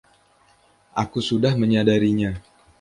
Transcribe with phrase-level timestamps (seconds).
[1.03, 2.31] Aku sudah menyadarinya.